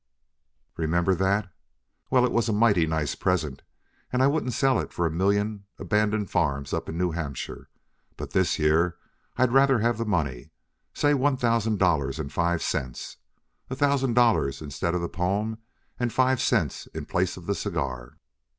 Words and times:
Remember 0.77 1.13
that? 1.13 1.53
Well, 2.09 2.25
it 2.25 2.31
was 2.31 2.49
a 2.49 2.53
mighty 2.53 2.87
nice 2.87 3.13
present, 3.13 3.61
and 4.11 4.23
I 4.23 4.25
wouldn't 4.25 4.53
sell 4.55 4.79
it 4.79 4.91
for 4.91 5.05
a 5.05 5.11
million 5.11 5.65
abandoned 5.77 6.31
farms 6.31 6.73
up 6.73 6.89
in 6.89 6.97
New 6.97 7.11
Hampshire, 7.11 7.69
but 8.17 8.31
this 8.31 8.57
year 8.57 8.97
I'd 9.37 9.51
rather 9.51 9.77
have 9.77 9.99
the 9.99 10.05
money 10.05 10.49
say 10.91 11.13
one 11.13 11.37
thousand 11.37 11.77
dollars 11.77 12.17
and 12.17 12.33
five 12.33 12.63
cents 12.63 13.17
a 13.69 13.75
thousand 13.75 14.15
dollars 14.15 14.59
instead 14.59 14.95
of 14.95 15.01
the 15.01 15.07
poem 15.07 15.59
and 15.99 16.11
five 16.11 16.41
cents 16.41 16.87
in 16.95 17.05
place 17.05 17.37
of 17.37 17.45
the 17.45 17.53
cigar." 17.53 18.17